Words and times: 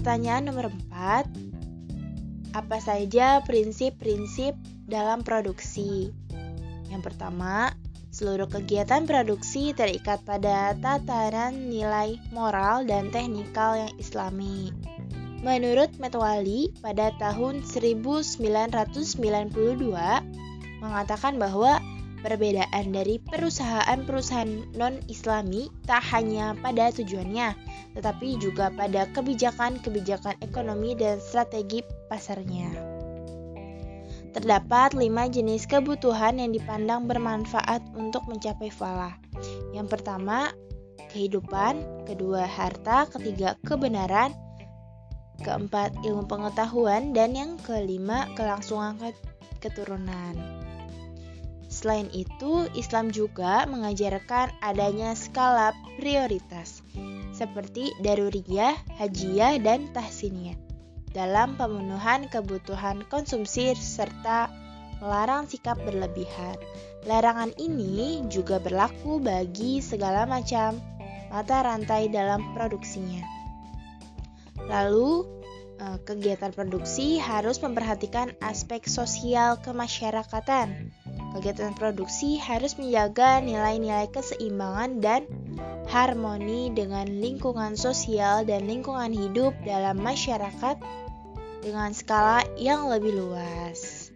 pertanyaan 0.00 0.48
nomor 0.48 0.72
4, 0.88 2.56
apa 2.56 2.80
saja 2.80 3.44
prinsip-prinsip 3.44 4.56
dalam 4.88 5.20
produksi? 5.20 6.08
Yang 6.88 7.12
pertama, 7.12 7.76
seluruh 8.08 8.48
kegiatan 8.48 9.04
produksi 9.04 9.76
terikat 9.76 10.24
pada 10.24 10.72
tataran 10.80 11.68
nilai 11.68 12.16
moral 12.32 12.88
dan 12.88 13.12
teknikal 13.12 13.76
yang 13.76 13.92
islami. 14.00 14.72
Menurut 15.44 15.92
Metwali, 16.00 16.72
pada 16.80 17.12
tahun 17.20 17.60
1992 17.60 18.40
mengatakan 20.80 21.36
bahwa 21.36 21.76
Perbedaan 22.20 22.92
dari 22.92 23.16
perusahaan-perusahaan 23.16 24.76
non-Islami 24.76 25.72
tak 25.88 26.04
hanya 26.12 26.52
pada 26.60 26.92
tujuannya, 26.92 27.56
tetapi 27.94 28.38
juga 28.38 28.70
pada 28.70 29.06
kebijakan-kebijakan 29.10 30.38
ekonomi 30.44 30.94
dan 30.94 31.18
strategi 31.18 31.82
pasarnya. 32.06 32.70
Terdapat 34.30 34.94
lima 34.94 35.26
jenis 35.26 35.66
kebutuhan 35.66 36.38
yang 36.38 36.54
dipandang 36.54 37.10
bermanfaat 37.10 37.82
untuk 37.98 38.30
mencapai 38.30 38.70
falah. 38.70 39.18
Yang 39.74 39.98
pertama, 39.98 40.54
kehidupan, 41.10 42.06
kedua, 42.06 42.46
harta, 42.46 43.10
ketiga, 43.10 43.58
kebenaran, 43.66 44.30
keempat, 45.42 45.98
ilmu 46.06 46.30
pengetahuan, 46.30 47.10
dan 47.10 47.34
yang 47.34 47.58
kelima, 47.66 48.30
kelangsungan 48.38 48.94
keturunan. 49.58 50.38
Selain 51.66 52.06
itu, 52.14 52.70
Islam 52.78 53.10
juga 53.10 53.66
mengajarkan 53.66 54.54
adanya 54.62 55.18
skala 55.18 55.74
prioritas 55.98 56.82
seperti 57.40 57.88
daruriyah, 58.04 58.76
hajiyah, 59.00 59.56
dan 59.64 59.88
tahsiniyah 59.96 60.60
dalam 61.10 61.58
pemenuhan 61.58 62.28
kebutuhan 62.30 63.02
konsumsi 63.08 63.72
serta 63.74 64.52
melarang 65.00 65.48
sikap 65.48 65.80
berlebihan. 65.82 66.60
Larangan 67.08 67.56
ini 67.56 68.20
juga 68.28 68.60
berlaku 68.60 69.18
bagi 69.18 69.80
segala 69.80 70.28
macam 70.28 70.76
mata 71.32 71.64
rantai 71.64 72.12
dalam 72.12 72.52
produksinya. 72.52 73.24
Lalu, 74.68 75.24
eh, 75.80 75.98
kegiatan 76.04 76.52
produksi 76.52 77.16
harus 77.16 77.58
memperhatikan 77.64 78.36
aspek 78.44 78.84
sosial 78.84 79.56
kemasyarakatan 79.64 80.92
Kegiatan 81.30 81.78
produksi 81.78 82.42
harus 82.42 82.74
menjaga 82.74 83.38
nilai-nilai 83.38 84.10
keseimbangan 84.10 84.98
dan 84.98 85.22
harmoni 85.86 86.74
dengan 86.74 87.06
lingkungan 87.06 87.78
sosial 87.78 88.42
dan 88.46 88.66
lingkungan 88.66 89.14
hidup 89.14 89.54
dalam 89.62 89.98
masyarakat 90.02 90.78
dengan 91.62 91.94
skala 91.94 92.42
yang 92.58 92.90
lebih 92.90 93.14
luas. 93.14 94.10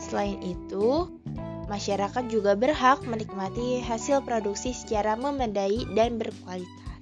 Selain 0.00 0.40
itu, 0.40 1.12
masyarakat 1.68 2.24
juga 2.32 2.56
berhak 2.56 3.04
menikmati 3.04 3.84
hasil 3.84 4.24
produksi 4.24 4.72
secara 4.72 5.12
memadai 5.16 5.84
dan 5.92 6.16
berkualitas. 6.16 7.00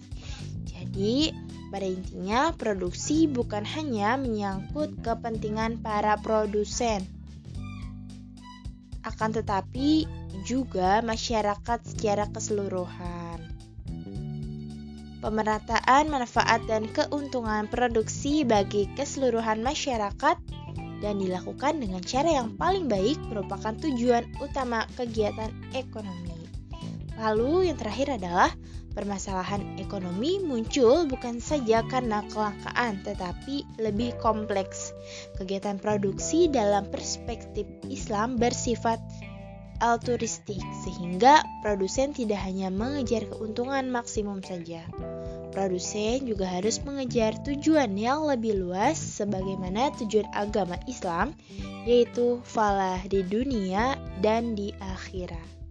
Jadi, 0.66 1.30
pada 1.70 1.86
intinya, 1.86 2.50
produksi 2.54 3.30
bukan 3.30 3.62
hanya 3.62 4.18
menyangkut 4.18 4.98
kepentingan 5.02 5.78
para 5.82 6.18
produsen, 6.18 7.15
akan 9.06 9.30
tetapi 9.40 10.04
juga 10.42 11.00
masyarakat 11.00 11.78
secara 11.86 12.26
keseluruhan. 12.30 13.38
Pemerataan 15.24 16.12
manfaat 16.12 16.62
dan 16.68 16.86
keuntungan 16.92 17.66
produksi 17.66 18.44
bagi 18.44 18.86
keseluruhan 18.94 19.64
masyarakat 19.64 20.36
dan 21.00 21.14
dilakukan 21.18 21.82
dengan 21.82 22.04
cara 22.04 22.30
yang 22.30 22.54
paling 22.54 22.86
baik 22.86 23.18
merupakan 23.32 23.74
tujuan 23.80 24.28
utama 24.38 24.84
kegiatan 24.94 25.50
ekonomi. 25.72 26.35
Lalu 27.16 27.72
yang 27.72 27.76
terakhir 27.80 28.20
adalah 28.20 28.52
Permasalahan 28.96 29.76
ekonomi 29.76 30.40
muncul 30.40 31.04
bukan 31.04 31.36
saja 31.36 31.84
karena 31.84 32.24
kelangkaan, 32.32 33.04
tetapi 33.04 33.76
lebih 33.76 34.16
kompleks. 34.24 34.96
Kegiatan 35.36 35.76
produksi 35.76 36.48
dalam 36.48 36.88
perspektif 36.88 37.68
Islam 37.92 38.40
bersifat 38.40 38.96
altruistik, 39.84 40.64
sehingga 40.80 41.44
produsen 41.60 42.16
tidak 42.16 42.40
hanya 42.40 42.72
mengejar 42.72 43.28
keuntungan 43.28 43.92
maksimum 43.92 44.40
saja. 44.40 44.80
Produsen 45.52 46.24
juga 46.24 46.48
harus 46.48 46.80
mengejar 46.80 47.36
tujuan 47.44 47.92
yang 48.00 48.24
lebih 48.24 48.56
luas, 48.56 48.96
sebagaimana 48.96 49.92
tujuan 50.00 50.24
agama 50.32 50.80
Islam, 50.88 51.36
yaitu 51.84 52.40
falah 52.48 53.04
di 53.04 53.20
dunia 53.20 54.00
dan 54.24 54.56
di 54.56 54.72
akhirat. 54.80 55.65